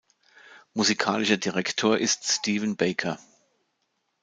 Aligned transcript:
Musikalischer 0.73 1.37
Direktor 1.37 1.95
ist 1.99 2.25
Steven 2.27 2.75
Baker. 2.75 3.19